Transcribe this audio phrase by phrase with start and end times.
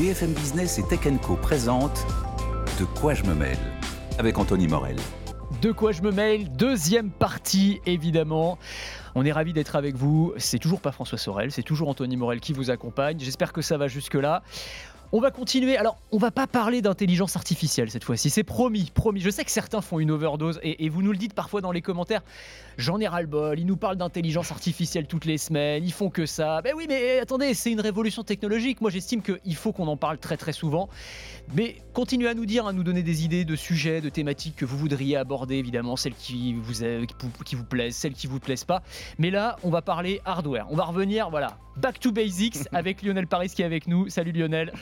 [0.00, 2.06] BFM Business et Tech Co présente
[2.78, 3.58] De quoi je me mêle
[4.18, 4.96] avec Anthony Morel.
[5.60, 8.56] De quoi je me mêle Deuxième partie, évidemment.
[9.14, 10.32] On est ravis d'être avec vous.
[10.38, 13.18] C'est toujours pas François Sorel, c'est toujours Anthony Morel qui vous accompagne.
[13.20, 14.42] J'espère que ça va jusque-là.
[15.12, 15.76] On va continuer.
[15.76, 18.30] Alors, on va pas parler d'intelligence artificielle cette fois-ci.
[18.30, 19.20] C'est promis, promis.
[19.20, 21.82] Je sais que certains font une overdose et, vous nous le dites parfois dans les
[21.82, 22.22] commentaires.
[22.78, 23.58] J'en ai ras-le-bol.
[23.58, 25.82] Ils nous parlent d'intelligence artificielle toutes les semaines.
[25.82, 26.62] Ils font que ça.
[26.62, 28.80] Ben oui, mais attendez, c'est une révolution technologique.
[28.80, 30.88] Moi, j'estime qu'il faut qu'on en parle très très souvent.
[31.56, 34.64] Mais continuez à nous dire, à nous donner des idées de sujets, de thématiques que
[34.64, 36.84] vous voudriez aborder, évidemment, celles qui vous,
[37.44, 38.84] qui vous plaisent, celles qui vous plaisent pas.
[39.18, 40.68] Mais là, on va parler hardware.
[40.70, 44.08] On va revenir, voilà, back to basics avec Lionel Paris qui est avec nous.
[44.08, 44.72] Salut Lionel.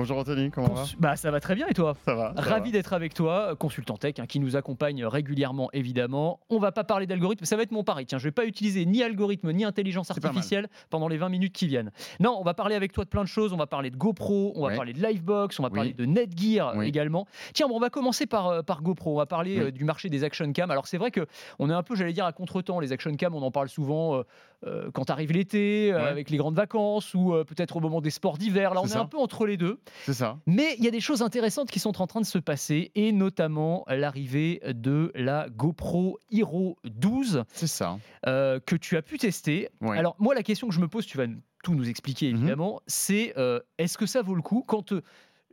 [0.00, 1.94] Bonjour Anthony, comment va Bah ça va très bien et toi?
[2.06, 2.32] Ça va.
[2.34, 6.40] Ravi d'être avec toi, consultant tech hein, qui nous accompagne régulièrement évidemment.
[6.48, 8.06] On va pas parler d'algorithme, ça va être mon pari.
[8.06, 11.66] Tiens, je vais pas utiliser ni algorithme ni intelligence artificielle pendant les 20 minutes qui
[11.66, 11.92] viennent.
[12.18, 13.52] Non, on va parler avec toi de plein de choses.
[13.52, 16.80] On va parler de GoPro, on va parler de Livebox, on va parler de Netgear
[16.80, 17.26] également.
[17.52, 19.12] Tiens, bon, on va commencer par, euh, par GoPro.
[19.12, 20.70] On va parler euh, du marché des action cam.
[20.70, 21.26] Alors c'est vrai que
[21.58, 22.80] on est un peu, j'allais dire, à contre-temps.
[22.80, 24.24] Les action cam, on en parle souvent
[24.64, 28.72] euh, quand arrive l'été, avec les grandes vacances ou peut-être au moment des sports d'hiver.
[28.72, 29.78] Là, on est, un peu entre les deux.
[30.04, 30.38] C'est ça.
[30.46, 33.12] Mais il y a des choses intéressantes qui sont en train de se passer, et
[33.12, 37.44] notamment l'arrivée de la GoPro Hero 12.
[37.52, 37.98] C'est ça.
[38.26, 39.68] Euh, que tu as pu tester.
[39.82, 41.26] Alors, moi, la question que je me pose, tu vas
[41.62, 42.38] tout nous expliquer mhm.
[42.38, 44.92] évidemment, c'est euh, est-ce que ça vaut le coup quand.
[44.92, 45.02] Euh,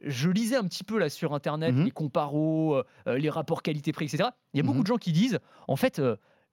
[0.04, 1.86] je lisais un petit peu là sur internet mhm.
[1.86, 4.30] les comparos, les rapports qualité-prix, etc.
[4.54, 4.84] Il y a beaucoup mhm.
[4.84, 6.00] de gens qui disent en fait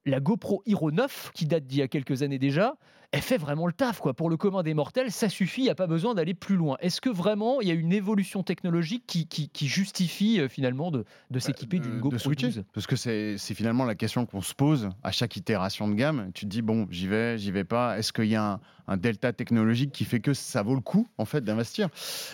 [0.06, 2.76] la GoPro Hero 9, qui date d'il y a quelques années déjà,
[3.14, 4.00] elle fait vraiment le taf.
[4.00, 4.12] Quoi.
[4.12, 6.76] Pour le commun des mortels, ça suffit, il n'y a pas besoin d'aller plus loin.
[6.80, 11.04] Est-ce que vraiment il y a une évolution technologique qui, qui, justifie euh, finalement de,
[11.30, 15.12] de s'équiper d'une GoPro 12 Parce que c'est finalement la question qu'on se pose à
[15.12, 16.32] chaque itération de gamme.
[16.34, 17.98] Tu te dis, bon, j'y vais, j'y vais pas.
[17.98, 21.24] Est-ce qu'il y a un, delta technologique qui fait que ça vaut le coup en
[21.24, 21.88] fait d'investir?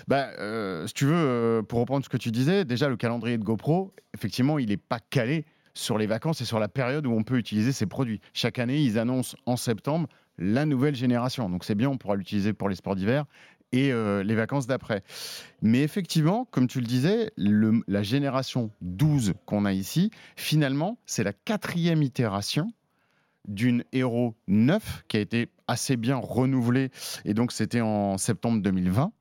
[0.09, 3.37] Bah, euh, Si tu veux, euh, pour reprendre ce que tu disais, déjà le calendrier
[3.37, 7.13] de GoPro, effectivement, il n'est pas calé sur les vacances et sur la période où
[7.13, 8.21] on peut utiliser ces produits.
[8.33, 10.09] Chaque année, ils annoncent en septembre
[10.39, 11.49] la nouvelle génération.
[11.49, 13.25] Donc c'est bien, on pourra l'utiliser pour les sports d'hiver
[13.73, 15.03] et euh, les vacances d'après.
[15.63, 21.33] Mais effectivement, comme tu le disais, la génération 12 qu'on a ici, finalement, c'est la
[21.33, 22.73] quatrième itération
[23.49, 26.91] d'une Hero 9 qui a été assez bien renouvelée
[27.25, 29.13] et donc c'était en septembre 2020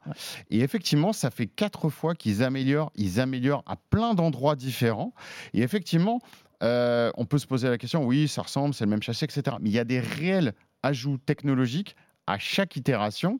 [0.49, 5.13] et effectivement ça fait quatre fois qu'ils améliorent ils améliorent à plein d'endroits différents.
[5.53, 6.19] Et effectivement
[6.63, 9.57] euh, on peut se poser la question oui ça ressemble c'est le même châssis etc
[9.61, 11.95] mais il y a des réels ajouts technologiques
[12.25, 13.37] à chaque itération.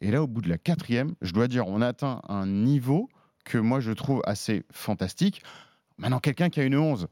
[0.00, 3.08] Et là au bout de la quatrième je dois dire on atteint un niveau
[3.44, 5.40] que moi je trouve assez fantastique.
[5.98, 7.06] Maintenant quelqu'un qui a une 11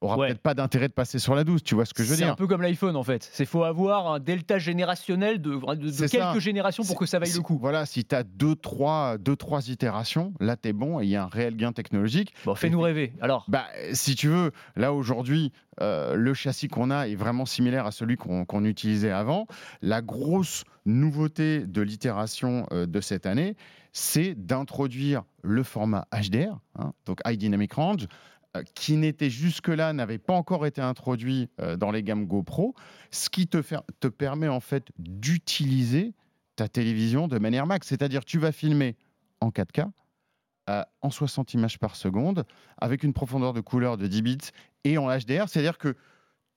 [0.00, 2.16] aura peut-être pas d'intérêt de passer sur la 12, tu vois ce que je veux
[2.16, 3.28] dire C'est un peu comme l'iPhone en fait.
[3.32, 5.58] C'est faut avoir un delta générationnel de,
[6.08, 7.58] quelques générations pour que ça vaille le coup.
[7.60, 11.10] Voilà, si tu as 2 3 deux, trois itérations, là tu es bon et il
[11.10, 12.34] y a un réel gain technologique.
[12.44, 13.12] Bon, fais-nous rêver.
[13.20, 17.86] Alors bah, si tu veux, là aujourd'hui, euh, le châssis qu'on a est vraiment similaire
[17.86, 19.46] à celui qu'on utilisait avant.
[19.82, 23.56] La grosse nouveauté de l'itération euh, de cette année,
[23.92, 28.06] c'est d'introduire le format HDR, hein, donc High Dynamic Range,
[28.62, 32.74] qui n'était jusque-là, n'avait pas encore été introduit euh, dans les gammes GoPro,
[33.10, 33.58] ce qui te,
[34.00, 36.14] te permet en fait d'utiliser
[36.56, 37.88] ta télévision de manière max.
[37.88, 38.96] C'est-à-dire tu vas filmer
[39.40, 39.90] en 4K,
[40.70, 42.44] euh, en 60 images par seconde,
[42.78, 44.38] avec une profondeur de couleur de 10 bits
[44.84, 45.96] et en HDR, c'est-à-dire que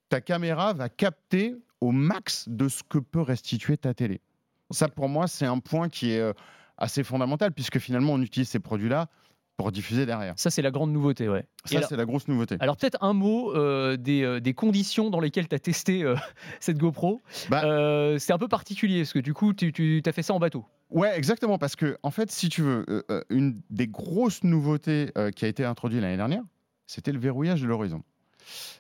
[0.10, 4.22] ta caméra va capter au max de ce que peut restituer ta télé.
[4.72, 6.34] Ça, pour moi, c'est un point qui est
[6.78, 9.10] assez fondamental, puisque finalement, on utilise ces produits-là
[9.58, 10.36] pour diffuser derrière.
[10.38, 11.46] Ça, c'est la grande nouveauté, ouais.
[11.66, 12.58] Ça, c'est la grosse nouveauté.
[12.60, 16.16] Alors, peut-être un mot euh, euh, des, conditions dans lesquelles tu as testé euh,
[16.60, 17.22] cette GoPro.
[17.50, 20.64] Bah c'est un peu particulier, parce que du coup, tu, as fait ça en bateau.
[20.92, 22.86] Ouais, exactement, parce que, en fait, si tu veux,
[23.30, 26.44] une des grosses nouveautés qui a été introduite l'année dernière,
[26.86, 28.04] c'était le verrouillage de l'horizon.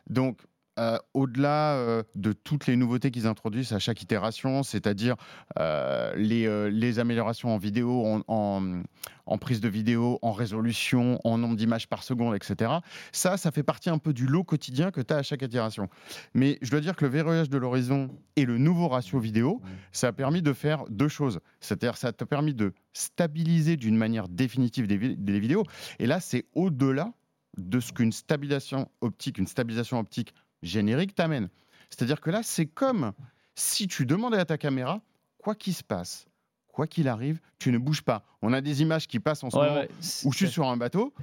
[0.09, 0.39] Donc,
[0.77, 5.15] euh, au-delà euh, de toutes les nouveautés qu'ils introduisent à chaque itération, c'est-à-dire
[5.59, 12.03] euh, les, améliorations en vidéo, en, prise de vidéo, en résolution, en nombre d'images par
[12.03, 12.72] seconde, etc.
[13.11, 15.90] Ça, ça fait partie un peu du lot quotidien que tu as à chaque itération.
[16.34, 19.61] Mais je dois dire que le verrouillage de l'horizon et le nouveau ratio vidéo,
[19.91, 21.40] ça a permis de faire deux choses.
[21.59, 25.63] C'est-à-dire ça t'a permis de stabiliser d'une manière définitive des vidéos.
[25.99, 27.13] Et là, c'est au-delà
[27.57, 31.49] de ce qu'une stabilisation optique, une stabilisation optique générique t'amène.
[31.89, 33.13] C'est-à-dire que là, c'est comme
[33.55, 35.01] si tu demandais à ta caméra,
[35.37, 36.27] quoi qu'il se passe,
[36.71, 38.23] quoi qu'il arrive, tu ne bouges pas.
[38.41, 39.83] On a des images qui passent en ce moment
[40.25, 41.13] où je suis sur un bateau.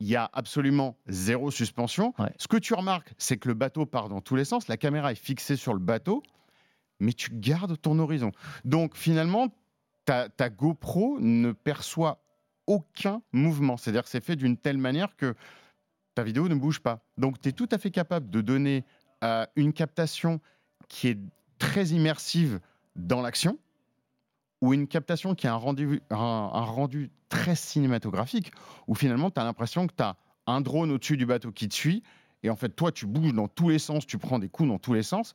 [0.00, 2.12] Il y a absolument zéro suspension.
[2.36, 4.68] Ce que tu remarques, c'est que le bateau part dans tous les sens.
[4.68, 6.22] La caméra est fixée sur le bateau,
[6.98, 8.32] mais tu gardes ton horizon.
[8.64, 9.48] Donc finalement,
[10.04, 12.24] ta, ta GoPro ne perçoit
[12.66, 13.76] aucun mouvement.
[13.76, 15.34] C'est-à-dire que c'est fait d'une telle manière que
[16.14, 17.00] ta vidéo ne bouge pas.
[17.18, 18.84] Donc, tu es tout à fait capable de donner
[19.56, 20.40] une captation
[20.88, 21.18] qui est
[21.58, 22.60] très immersive
[22.94, 23.58] dans l'action
[24.60, 28.52] ou une captation qui a un, rendu, un rendu très cinématographique
[28.86, 30.16] où finalement tu as l'impression que tu as
[30.46, 32.02] un drone au-dessus du bateau qui te suit
[32.42, 34.78] et en fait toi tu bouges dans tous les sens, tu prends des coups dans
[34.78, 35.34] tous les sens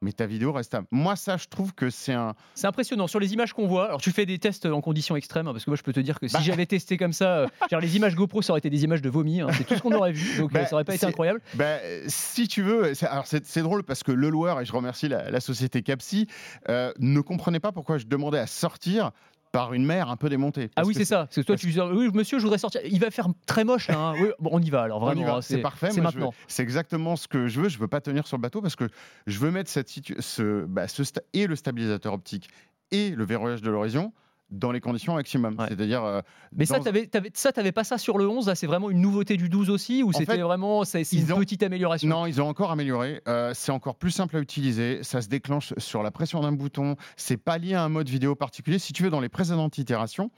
[0.00, 0.86] mais ta vidéo reste stable.
[0.90, 2.34] Moi, ça, je trouve que c'est un.
[2.54, 3.06] C'est impressionnant.
[3.06, 5.64] Sur les images qu'on voit, alors tu fais des tests en conditions extrêmes, hein, parce
[5.64, 6.40] que moi, je peux te dire que si Bah.
[6.42, 9.10] j'avais testé comme ça, euh, genre les images GoPro, ça aurait été des images de
[9.10, 9.40] vomi.
[9.40, 11.40] hein, c'est tout ce qu'on aurait vu, donc Bah, euh, ça aurait pas été incroyable.
[11.54, 15.08] Ben, si tu veux, alors c'est c'est drôle parce que le loueur, et je remercie
[15.08, 16.26] la, la société Capsi,
[16.68, 19.10] euh, ne comprenait pas pourquoi je demandais à sortir
[19.58, 20.70] par une mer un peu démontée.
[20.76, 21.24] Ah oui, c'est ça.
[21.26, 22.80] Parce que toi, parce tu dis, oui, monsieur, je voudrais sortir.
[22.84, 23.98] Il va faire très moche là.
[23.98, 24.14] hein.
[24.20, 25.36] Oui, bon, on y va alors, vraiment.
[25.36, 25.90] hein, c'est parfait.
[25.90, 26.32] C'est maintenant.
[26.46, 27.68] C'est exactement ce que je veux.
[27.68, 28.84] Je veux pas tenir sur le bateau parce que
[29.26, 32.48] je veux mettre cette situ- ce, bah, ce sta- et le stabilisateur optique
[32.92, 34.12] et le verrouillage de l'horizon
[34.50, 35.56] dans les conditions maximum.
[35.58, 35.66] Ouais.
[35.68, 36.02] C'est-à-dire.
[36.04, 36.20] euh,
[36.56, 38.48] Mais ça, t'avais, t'avais, ça, t'avais pas ça sur le 11.
[38.48, 41.62] Là, c'est vraiment une nouveauté du 12 aussi, ou c'était vraiment, c'est, une ont- petite
[41.62, 42.08] amélioration?
[42.08, 43.20] Non, ils ont encore amélioré.
[43.28, 45.02] Euh, c'est encore plus simple à utiliser.
[45.02, 46.96] Ça se déclenche sur la pression d'un bouton.
[47.16, 48.78] C'est pas lié à un mode vidéo particulier.
[48.78, 50.30] Si tu veux, dans les précédentes itérations,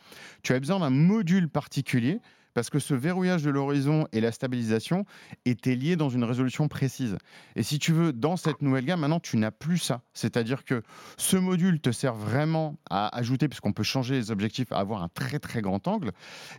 [0.43, 2.21] tu avais besoin d'un module particulier
[2.55, 5.05] parce que ce verrouillage de l'horizon et la stabilisation
[5.45, 7.17] étaient liés dans une résolution précise.
[7.57, 10.03] Et si tu veux, dans cette nouvelle gamme, maintenant, tu n'as plus ça.
[10.15, 10.83] C'est-à-dire que
[11.17, 15.09] ce module te sert vraiment à ajouter, puisqu'on peut changer les objectifs, à avoir un
[15.09, 16.13] très très grand angle,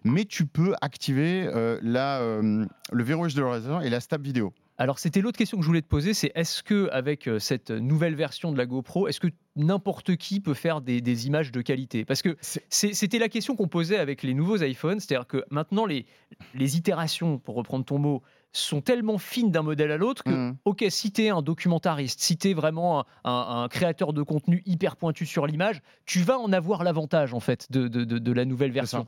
[0.04, 4.54] mais tu peux activer euh, euh, le verrouillage de l'horizon et la stab vidéo.
[4.82, 7.70] Alors, c'était l'autre question que je voulais te poser, c'est est-ce que avec euh, cette
[7.70, 11.62] nouvelle version de la GoPro, est-ce que n'importe qui peut faire des, des images de
[11.62, 12.04] qualité?
[12.04, 16.08] Parce que c'était la question qu'on posait avec les nouveaux iPhones, c'est-à-dire que maintenant les,
[16.56, 18.24] les itérations, pour reprendre ton mot,
[18.54, 20.58] sont tellement fines d'un modèle à l'autre que, Mhm.
[20.66, 24.22] ok, si tu es un documentariste, si tu es vraiment un, un- un créateur de
[24.24, 28.20] contenu hyper pointu sur l'image, tu vas en avoir l'avantage en fait de, de- de-
[28.20, 29.06] de la nouvelle version.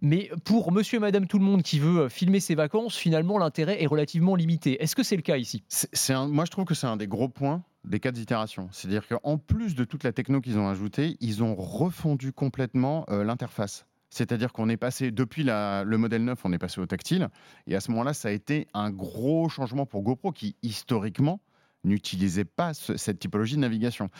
[0.00, 3.38] Mais pour monsieur et madame tout le monde qui veut euh, filmer ses vacances, finalement
[3.38, 4.82] l'intérêt est relativement limité.
[4.82, 5.62] Est-ce que c'est le cas ici?
[5.68, 8.68] C'est- c'est un- moi, je trouve que c'est un des gros points des quatre itérations.
[8.72, 13.24] C'est-à-dire qu'en plus de toute la techno qu'ils ont ajoutée, ils ont refondu complètement euh,
[13.24, 13.86] l'interface.
[14.14, 17.30] C'est-à-dire qu'on est passé, depuis le modèle 9, on est passé au tactile.
[17.66, 21.40] Et à ce moment-là, ça a été un gros changement pour GoPro qui, historiquement,
[21.82, 24.10] n'utilisait pas ce- cette typologie de navigation.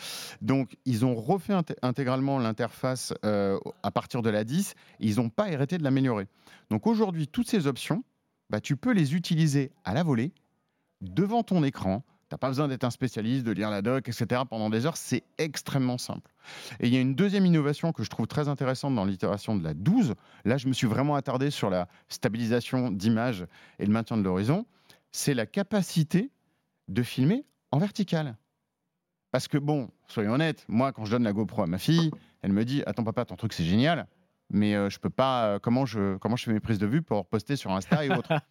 [0.41, 4.73] Donc, ils ont refait inté- intégralement l'interface euh, à partir de la 10.
[4.99, 6.25] et ils n'ont pas arrêté de l'améliorer.
[6.71, 8.03] Donc, aujourd'hui, toutes ces options,
[8.49, 10.33] bah, tu peux les utiliser à la volée,
[11.01, 12.03] devant ton écran.
[12.33, 14.41] Tu n'as pas besoin d'être un spécialiste, de lire la doc, etc.
[14.49, 14.97] pendant des heures.
[14.97, 16.31] C'est extrêmement simple.
[16.79, 19.63] Et il y a une deuxième innovation que je trouve très intéressante dans l'itération de
[19.63, 20.15] la 12.
[20.43, 23.45] Là, je me suis vraiment attardé sur la stabilisation d'image
[23.77, 24.65] et le maintien de l'horizon.
[25.11, 26.31] C'est la capacité
[26.87, 28.35] de filmer en vertical.
[29.31, 32.09] Parce que, bon, soyons honnêtes, moi, quand je donne la GoPro à ma fille,
[32.41, 34.07] elle me dit Attends, papa, ton truc, c'est génial,
[34.49, 35.45] mais euh, je peux pas.
[35.45, 38.09] euh, comment, je, comment je fais mes prises de vue pour poster sur Insta et
[38.09, 38.33] autres?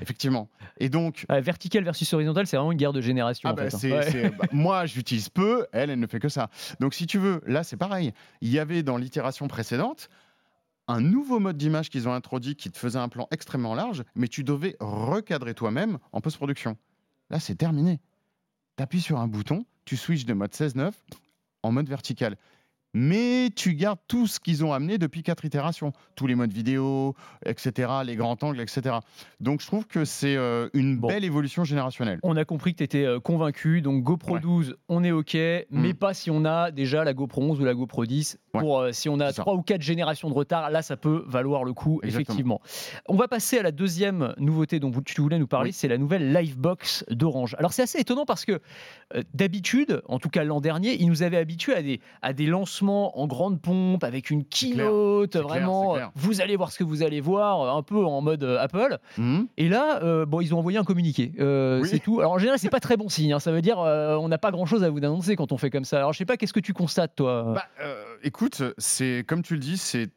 [0.00, 0.48] Effectivement.
[0.78, 3.48] Et donc, Euh, Vertical versus horizontal, c'est vraiment une guerre de génération.
[3.48, 4.12] ah en bah, fait, hein.
[4.22, 4.30] Ouais.
[4.30, 6.50] bah, moi, j'utilise peu, elle, elle ne fait que ça.
[6.80, 8.12] Donc, si tu veux, là, c'est pareil.
[8.40, 10.08] Il y avait dans l'itération précédente
[10.86, 14.28] un nouveau mode d'image qu'ils ont introduit qui te faisait un plan extrêmement large, mais
[14.28, 16.76] tu devais recadrer toi-même en post-production.
[17.30, 18.00] Là, c'est terminé.
[18.76, 20.92] Tu appuies sur un bouton, tu switches de mode 16.9
[21.62, 22.36] en mode vertical.
[22.94, 27.14] Mais tu gardes tout ce qu'ils ont amené depuis quatre itérations, tous les modes vidéo,
[27.44, 28.96] etc., les grands angles, etc.
[29.40, 31.08] Donc je trouve que c'est euh, une Bon.
[31.08, 32.18] belle évolution générationnelle.
[32.22, 34.40] On a compris que tu étais convaincu, donc GoPro Ouais.
[34.40, 35.94] 12, on est OK, mais Mm.
[35.94, 38.38] pas si on a déjà la GoPro 11 ou la GoPro 10.
[38.54, 38.60] Ouais.
[38.60, 41.64] Pour, euh, si on a trois ou quatre générations de retard, là, ça peut valoir
[41.64, 42.60] le coup, Exactement.
[42.60, 42.60] effectivement.
[43.06, 45.72] On va passer à la deuxième nouveauté dont tu voulais nous parler, Oui.
[45.74, 47.54] c'est la nouvelle Livebox d'Orange.
[47.58, 48.60] Alors, c'est assez étonnant parce que
[49.14, 52.46] euh, d'habitude, en tout cas l'an dernier, ils nous avaient habitués à des, à des
[52.82, 56.06] en grande pompe, avec une keynote, vraiment, clair.
[56.06, 58.58] euh, vous allez voir ce que vous allez voir, euh, un peu en mode euh,
[58.60, 58.98] Apple.
[59.16, 59.48] Mhm.
[59.56, 61.32] Et là, euh, bon, ils ont envoyé un communiqué.
[61.40, 61.88] Euh, Oui.
[61.88, 62.20] C'est tout.
[62.20, 63.32] Alors en général, c'est pas très bon signe.
[63.32, 63.40] hein.
[63.40, 65.70] Ça veut dire euh, on n'a pas grand chose à vous annoncer quand on fait
[65.70, 65.98] comme ça.
[65.98, 67.64] Alors je sais pas, qu'est-ce que tu constates toi Bah,
[68.22, 70.10] écoute, c'est comme tu le dis, c'est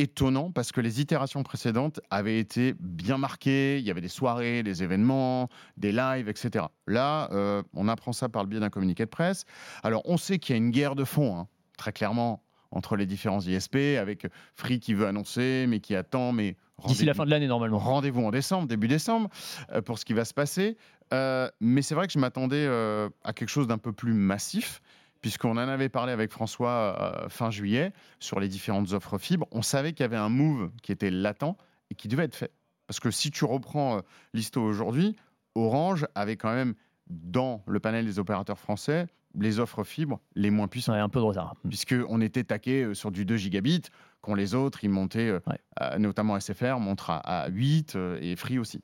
[0.00, 3.78] étonnant parce que les itérations précédentes avaient été bien marquées.
[3.80, 6.66] Il y avait des soirées, des événements, des lives, etc.
[6.86, 9.44] Là, euh, on apprend ça par le biais d'un communiqué de presse.
[9.82, 11.46] Alors, on sait qu'il y a une guerre de fond, hein,
[11.78, 16.56] très clairement, entre les différents ISP, avec Free qui veut annoncer, mais qui attend, mais
[16.86, 17.78] D'ici la fin de l'année normalement.
[17.78, 19.28] Rendez-vous en décembre, début décembre,
[19.72, 20.76] euh, pour ce qui va se passer.
[21.12, 24.80] Euh, mais c'est vrai que je m'attendais euh, à quelque chose d'un peu plus massif,
[25.20, 29.48] puisqu'on en avait parlé avec François fin juillet sur les différentes offres fibres.
[29.50, 31.56] On savait qu'il y avait un move qui était latent
[31.90, 32.52] et qui devait être fait.
[32.86, 35.16] Parce que si tu reprends l'histo aujourd'hui,
[35.56, 36.74] Orange avait quand même
[37.08, 39.08] dans le panel des opérateurs français
[39.40, 40.94] les offres fibres les moins puissantes.
[40.94, 41.54] Ouais, un peu de retard.
[41.68, 43.82] Puisqu'on était taqué euh, sur du 2 gigabits,
[44.20, 45.58] quand les autres, ils montaient, euh, Ouais.
[45.76, 48.80] à- notamment SFR, montre à, à 8 euh, et Free aussi.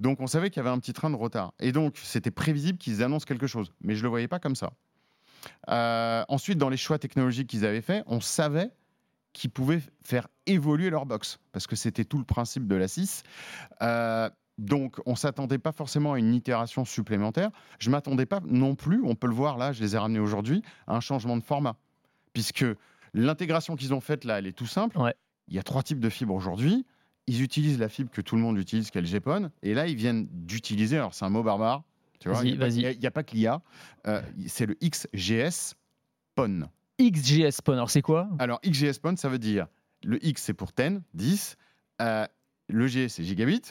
[0.00, 1.52] Donc on savait qu'il y avait un petit train de retard.
[1.60, 3.72] Et donc c'était prévisible qu'ils annoncent quelque chose.
[3.80, 4.72] Mais je ne le voyais pas comme ça.
[5.68, 8.70] Euh, ensuite, dans les choix technologiques qu'ils avaient faits, on savait
[9.32, 11.38] qu'ils pouvaient faire évoluer leur box.
[11.52, 13.22] Parce que c'était tout le principe de la 6.
[13.82, 14.28] Euh,
[14.58, 17.50] donc, on s'attendait pas forcément à une itération supplémentaire.
[17.78, 20.62] Je m'attendais pas non plus, on peut le voir là, je les ai ramenés aujourd'hui,
[20.86, 21.76] à un changement de format.
[22.32, 22.64] Puisque
[23.14, 24.98] l'intégration qu'ils ont faite là, elle est tout simple.
[24.98, 25.14] Ouais.
[25.48, 26.84] Il y a trois types de fibres aujourd'hui.
[27.26, 29.50] Ils utilisent la fibre que tout le monde utilise, qui est le GPON.
[29.62, 31.82] Et là, ils viennent d'utiliser, alors c'est un mot barbare,
[32.20, 33.60] tu vois, Vas-y, il n'y a, pas- a- a que l'IA,
[34.06, 35.74] euh, c'est le XGS
[36.34, 36.68] PON.
[37.00, 38.28] XGS Spawn, alors c'est quoi?
[38.38, 39.66] Alors, XGS PON, ça veut dire
[40.04, 41.56] le X, c'est pour 10, 10.
[42.00, 42.26] euh,
[42.68, 43.62] le G, c'est gigabit.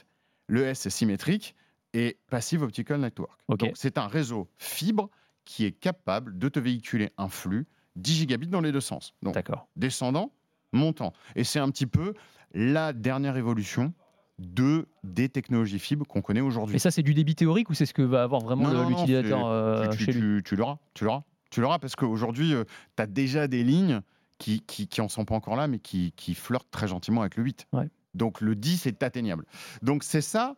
[0.52, 1.56] Le S, c'est symétrique.
[1.94, 3.40] Et Passive Optical Network.
[3.50, 5.10] Donc, c'est un réseau fibre
[5.44, 7.68] qui est capable de te véhiculer un flux
[7.98, 9.14] 10 gigabits dans les deux sens.
[9.22, 9.68] Donc, D'accord.
[9.76, 10.32] descendant,
[10.72, 11.12] montant.
[11.36, 12.14] Et c'est un petit peu
[12.54, 13.94] la dernière évolution
[14.40, 16.78] de, des technologies fibres qu'on connaît aujourd'hui.
[16.78, 18.76] Et ça, c'est du débit théorique ou c'est ce que va avoir vraiment Non, le-
[18.78, 21.96] non, non, l'utilisateur euh, tu, tu- chez lui tu- l'auras, tu l'auras, tu l'auras parce
[21.98, 22.54] qu'aujourd'hui,
[22.96, 24.02] tu as déjà des lignes
[24.38, 27.36] qui, qui, qui en sont pas encore là, mais qui, qui flirtent très gentiment avec
[27.36, 27.68] le 8.
[27.74, 27.90] Ouais.
[28.14, 29.46] Donc le 10 est atteignable.
[29.82, 30.56] Donc c'est ça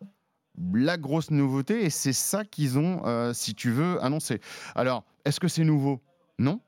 [0.74, 4.40] la grosse nouveauté et c'est ça qu'ils ont, euh, si tu veux, annoncé.
[4.76, 6.00] Alors, est-ce que c'est nouveau?
[6.38, 6.60] Non.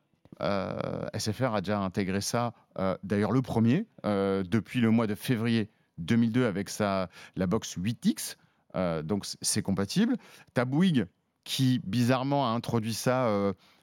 [0.42, 5.70] Euh, SFR a déjà intégré ça, euh, d'ailleurs le premier, depuis le mois de février
[5.98, 8.36] 2002 avec sa, la box 8X.
[8.76, 10.18] Euh, donc c'est compatible.
[10.54, 11.06] T'as Bouygues
[11.44, 13.30] qui bizarrement a introduit ça,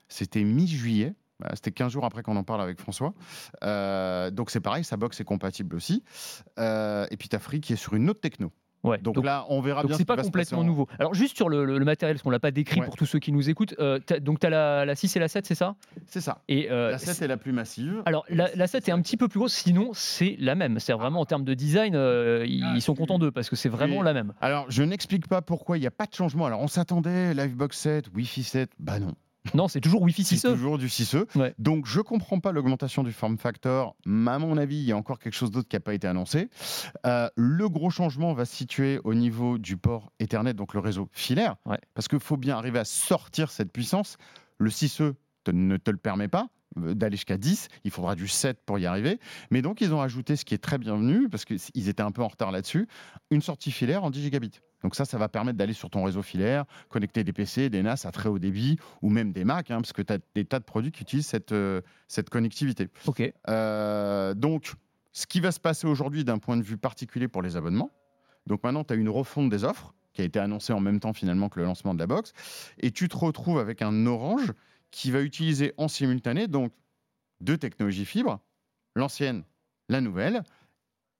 [0.08, 1.14] c'était mi-juillet.
[1.44, 3.14] Euh, C'était 15 jours après qu'on en parle avec François.
[3.64, 6.02] Euh, donc c'est pareil, sa box est compatible aussi.
[6.58, 8.52] Euh, et puis t'as Free qui est sur une autre techno.
[8.84, 8.98] Ouais.
[8.98, 9.96] Donc, Donc, là, on verra donc bien.
[9.96, 10.88] c'est ce qui pas complètement en- nouveau.
[10.98, 12.86] Alors juste sur le, le- le matériel, parce qu'on l'a pas décrit Ouais.
[12.86, 13.76] pour tous ceux qui nous écoutent.
[13.78, 15.76] euh, donc tu as la, la 6 et la 7, c'est ça?
[16.08, 16.42] C'est ça.
[16.48, 18.02] Et euh, La 7 est la plus massive.
[18.06, 20.80] Alors, la, la 7 est un petit peu plus grosse, sinon c'est la même.
[20.80, 23.68] C'est vraiment en termes de design, euh, ils, Ah, sont contents d'eux parce que c'est
[23.68, 24.04] vraiment Oui.
[24.04, 24.32] la même.
[24.40, 26.46] Alors, je n'explique pas pourquoi il n'y a pas de changement.
[26.46, 28.70] Alors, on s'attendait, Livebox 7, Wi-Fi 7.
[28.80, 29.12] Bah non.
[29.54, 30.52] Non, c'est toujours Wi-Fi C'est 6E.
[30.52, 31.26] toujours du 6E.
[31.36, 31.54] Ouais.
[31.58, 33.96] Donc, je comprends pas l'augmentation du form factor.
[34.06, 36.48] À mon avis, il y a encore quelque chose d'autre qui n'a pas été annoncé.
[37.06, 41.08] Euh, le gros changement va se situer au niveau du port Ethernet, donc le réseau
[41.12, 41.56] filaire.
[41.66, 41.78] Ouais.
[41.94, 44.16] Parce qu'il faut bien arriver à sortir cette puissance.
[44.58, 48.58] Le 6E te- ne te le permet pas d'aller jusqu'à 10, il faudra du 7
[48.64, 49.18] pour y arriver.
[49.50, 52.22] Mais donc ils ont ajouté ce qui est très bienvenu, parce qu'ils étaient un peu
[52.22, 52.88] en retard là-dessus,
[53.30, 54.60] une sortie filaire en 10 gigabits.
[54.82, 58.04] Donc ça, ça va permettre d'aller sur ton réseau filaire, connecter des PC, des NAS
[58.04, 60.58] à très haut débit, ou même des Mac, hein, parce que tu as des tas
[60.58, 62.88] de produits qui utilisent cette, euh, cette connectivité.
[63.06, 63.32] Ok.
[63.48, 64.72] Euh, donc,
[65.12, 67.90] ce qui va se passer aujourd'hui d'un point de vue particulier pour les abonnements,
[68.46, 71.12] donc maintenant tu as une refonte des offres qui a été annoncée en même temps
[71.12, 72.32] finalement que le lancement de la box,
[72.78, 74.52] et tu te retrouves avec un Orange
[74.92, 76.72] qui va utiliser en simultané donc
[77.40, 78.38] deux technologies fibres,
[78.94, 79.42] l'ancienne,
[79.88, 80.42] la nouvelle,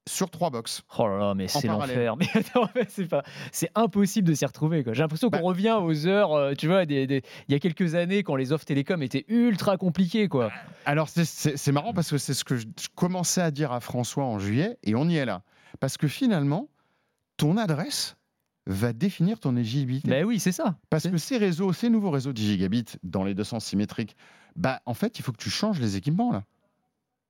[0.08, 0.82] sur trois box.
[0.98, 2.16] Oh là là, mais c'est l'enfer.
[2.74, 4.82] Mais c'est pas, c'est impossible de s'y retrouver.
[4.86, 7.60] J'ai l'impression qu'on Bah- revient aux heures, euh, tu vois, des, des- il y a
[7.60, 10.50] quelques années quand les offres télécom étaient ultra compliquées, quoi.
[10.84, 14.24] Alors c'est- marrant parce que c'est ce que je je commençais à dire à François
[14.24, 15.42] en juillet, et on y est là.
[15.80, 16.68] Parce que finalement,
[17.36, 18.16] ton adresse
[18.66, 20.09] va définir ton éligibilité.
[20.09, 20.76] Ben oui, c'est ça.
[20.90, 24.16] Parce que ces réseaux, ces nouveaux réseaux 10 gigabits dans les deux sens symétriques,
[24.57, 26.45] bah, en fait, il faut que tu changes les équipements là.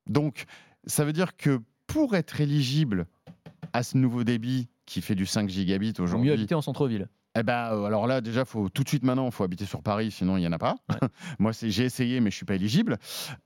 [0.08, 0.44] Donc,
[0.86, 3.06] ça veut dire que pour être éligible
[3.72, 7.08] à ce nouveau débit qui fait du 5 gigabits Vaut mieux aujourd'hui, habiter en centre-ville.
[7.38, 9.82] eh ben, euh, alors là, déjà, faut tout de suite maintenant, il faut habiter sur
[9.82, 10.76] Paris, sinon il n'y en a pas.
[11.38, 12.98] Moi, j'ai essayé, mais je suis pas éligible.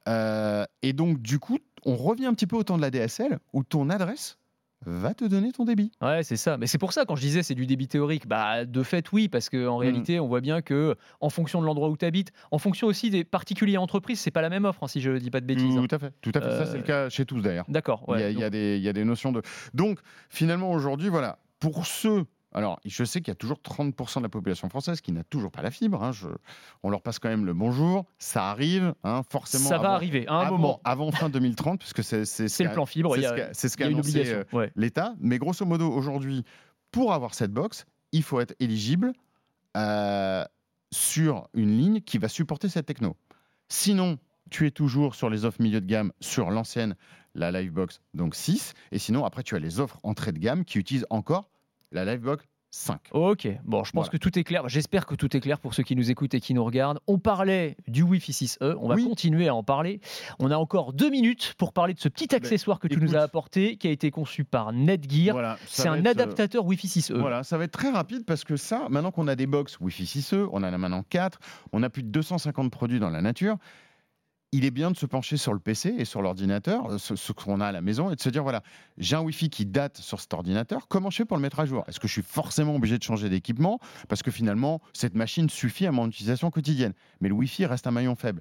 [0.09, 3.39] Euh, et donc, du coup, on revient un petit peu au temps de la DSL,
[3.53, 4.39] où ton adresse
[4.85, 5.91] va te donner ton débit.
[6.03, 6.59] Ouais, c'est ça.
[6.59, 8.27] Mais c'est pour ça quand je disais c'est du débit théorique.
[8.29, 11.89] Bah de fait oui, parce qu'en réalité on voit bien que en fonction de l'endroit
[11.89, 14.89] où tu habites, en fonction aussi des particuliers entreprises, c'est pas la même offre hein,
[14.89, 15.77] si je dis pas de bêtises.
[15.77, 15.87] hein.
[15.89, 16.13] Tout à fait.
[16.21, 16.51] Tout à fait.
[16.51, 17.65] Ça, c'est Euh, le cas chez tous d'ailleurs.
[17.69, 18.05] D'accord.
[18.09, 18.33] Il Ouais.
[18.33, 19.43] il y a des notions de.
[19.75, 22.25] Donc, finalement, aujourd'hui, voilà, pour ceux.
[22.57, 25.51] Alors, je sais qu'il y a toujours 30% de la population française qui n'a toujours
[25.53, 26.03] pas la fibre.
[26.03, 26.27] hein, je-
[26.83, 28.07] on leur passe quand même le bonjour.
[28.19, 29.69] Ça arrive, hein, forcément.
[29.69, 30.81] ça va arriver à un avant, moment.
[30.85, 33.15] Avant fin 2030, puisque c'est c'est ce C'est le plan fibre.
[33.53, 34.73] c'est ce qu'a- annoncé euh, Ouais.
[34.75, 35.15] l'État.
[35.21, 36.45] Mais grosso modo, aujourd'hui,
[36.91, 39.13] pour avoir cette box, il faut être éligible
[39.77, 40.45] euh,
[40.91, 43.17] sur une ligne qui va supporter cette techno.
[43.69, 44.19] Sinon,
[44.51, 46.97] tu es toujours sur les offres milieu de gamme sur l'ancienne,
[47.35, 48.73] la Livebox, donc 6.
[48.93, 51.51] Et sinon, après, tu as les offres entrée de gamme qui utilisent encore
[51.93, 52.99] la Livebox 5.
[53.13, 54.09] Ok, bon, je pense Voilà.
[54.11, 54.69] que tout est clair.
[54.69, 56.99] J'espère que tout est clair pour ceux qui nous écoutent et qui nous regardent.
[57.07, 59.05] On parlait du Wi-Fi 6E, on va Oui.
[59.09, 60.01] continuer à en parler.
[60.41, 63.21] On a encore deux minutes pour parler de ce petit accessoire que tu nous as
[63.23, 65.33] apporté, qui a été conçu par Netgear.
[65.33, 67.19] Voilà, C'est un être, euh, adaptateur Wi-Fi 6E.
[67.19, 70.05] Voilà, ça va être très rapide parce que ça, maintenant qu'on a des box Wi-Fi
[70.05, 71.39] 6E, on en a maintenant 4,
[71.73, 73.57] on a plus de 250 produits dans la nature.
[74.53, 77.33] Il est bien de se pencher sur le PC et sur l'ordinateur, euh, ce, ce
[77.33, 78.63] qu'on a à la maison, et de se dire voilà,
[78.97, 81.67] j'ai un Wi-Fi qui date sur cet ordinateur, comment je fais pour le mettre à
[81.67, 81.85] jour?
[81.89, 85.87] Est-ce que je suis forcément obligé de changer d'équipement Parce que finalement, cette machine suffit
[85.87, 86.93] à mon utilisation quotidienne?
[87.21, 88.41] Mais le Wi-Fi reste un maillon faible.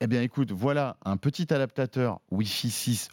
[0.00, 3.08] Eh bien écoute, voilà un petit adaptateur Wi-Fi 6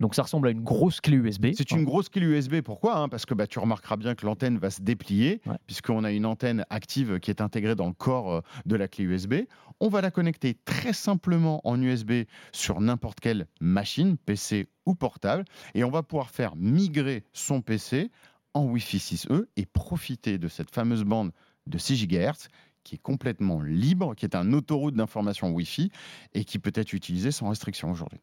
[0.00, 1.48] Donc ça ressemble à une grosse clé USB.
[1.54, 2.60] c'est une grosse clé USB.
[2.60, 3.08] Pourquoi hein?
[3.08, 5.56] Parce que bah, tu remarqueras bien que l'antenne va se déplier, Ouais.
[5.66, 9.04] puisqu'on a une antenne active qui est intégrée dans le corps euh, de la clé
[9.04, 9.34] USB.
[9.78, 15.44] On va la connecter très simplement en USB sur n'importe quelle machine, PC ou portable,
[15.74, 18.10] et on va pouvoir faire migrer son PC
[18.54, 21.30] en Wi-Fi 6E et profiter de cette fameuse bande
[21.66, 22.48] de 6 GHz
[22.82, 25.90] qui est complètement libre, qui est un autoroute d'information Wi-Fi
[26.32, 28.18] et qui peut être utilisé sans restriction aujourd'hui.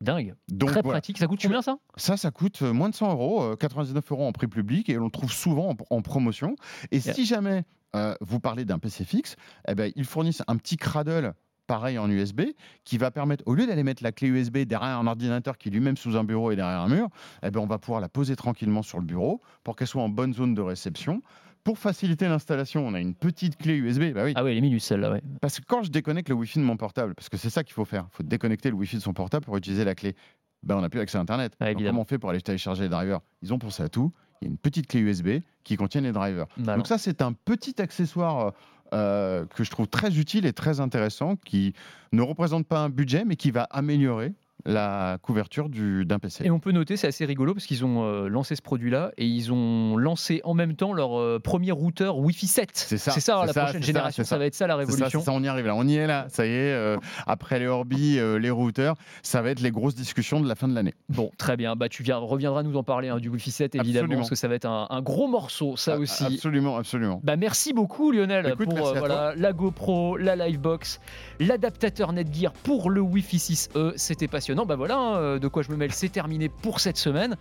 [0.00, 0.34] Dingue.
[0.48, 0.94] Donc Très voilà.
[0.98, 1.18] pratique.
[1.18, 4.26] Ça coûte combien ça Ça, ça coûte euh, moins de 100 euros, euh, 99 euros
[4.26, 6.54] en prix public, et on le trouve souvent en, en promotion.
[6.90, 7.14] Et Yeah.
[7.14, 7.64] si jamais
[7.96, 9.36] euh, vous parlez d'un PC fixe,
[9.68, 11.34] eh ben, ils fournissent un petit cradle
[11.66, 12.40] pareil en USB
[12.84, 15.72] qui va permettre, au lieu d'aller mettre la clé USB derrière un ordinateur qui est
[15.72, 17.08] lui-même sous un bureau et derrière un mur,
[17.44, 20.08] eh ben, on va pouvoir la poser tranquillement sur le bureau pour qu'elle soit en
[20.08, 21.22] bonne zone de réception.
[21.64, 24.12] Pour faciliter l'installation, on a une petite clé USB.
[24.14, 25.22] Bah oui, Ah oui, elle est minus celle-là, ouais.
[25.40, 27.74] parce que quand je déconnecte le Wi-Fi de mon portable, parce que c'est ça qu'il
[27.74, 30.14] faut faire, il faut déconnecter le Wi-Fi de son portable pour utiliser la clé.
[30.62, 31.54] Ben, on n'a plus accès à Internet.
[31.60, 33.20] Ah, Donc, comment on fait pour aller télécharger les drivers?
[33.42, 34.12] Ils ont pensé à tout.
[34.40, 36.46] Il y a une petite clé USB qui contient les drivers.
[36.58, 38.52] Bah Donc ça, c'est un petit accessoire
[38.92, 41.74] euh, que je trouve très utile et très intéressant, qui
[42.12, 44.32] ne représente pas un budget, mais qui va améliorer
[44.64, 46.44] la couverture du- d'un PC.
[46.44, 49.26] Et on peut noter, c'est assez rigolo parce qu'ils ont euh, lancé ce produit-là et
[49.26, 52.70] ils ont lancé en même temps leur euh, premier routeur Wi-Fi 7.
[52.74, 54.22] C'est ça, C'est ça, c'est la ça, prochaine génération.
[54.24, 54.38] Ça, ça.
[54.38, 55.20] va être ça la révolution.
[55.20, 55.74] ça, on y arrive là.
[55.74, 56.26] On y est là.
[56.28, 60.40] Ça y est, euh, après les Orbi, les routeurs, ça va être les grosses discussions
[60.40, 60.94] de la fin de l'année.
[61.08, 61.76] Bon, très bien.
[61.76, 64.16] Bah, tu viens, reviendras nous en parler hein, du Wi-Fi 7, évidemment, Absolument.
[64.20, 66.24] parce que ça va être un, un gros morceau, ça Ah, aussi.
[66.24, 67.20] Absolument, absolument.
[67.22, 71.00] Bah, merci beaucoup Lionel Écoute, pour voilà, la GoPro, la Livebox,
[71.38, 73.92] l'adaptateur Netgear pour le Wi-Fi 6E.
[73.96, 74.49] C'était passionnant.
[74.54, 77.36] Bah voilà, hein, de quoi je me mêle, c'est terminé pour cette semaine.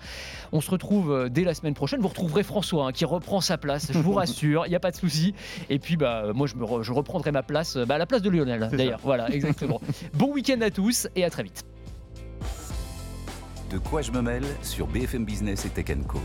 [0.52, 2.00] On se retrouve euh, dès la semaine prochaine.
[2.02, 4.92] Vous retrouverez François hein, qui reprend sa place, je vous rassure, il n'y a pas
[4.92, 5.34] de souci.
[5.70, 8.22] Et puis bah moi je, me re- je reprendrai ma place bah, à la place
[8.22, 9.00] de Lionel d'ailleurs.
[9.04, 9.82] Voilà, exactement.
[10.14, 11.64] bon week-end à tous et à très vite.
[13.72, 16.20] De quoi je me mêle sur BFM Business et Tech Co.